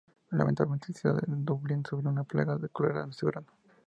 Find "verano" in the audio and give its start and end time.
3.23-3.45